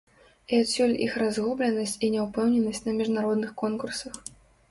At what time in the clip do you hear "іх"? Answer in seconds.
1.07-1.17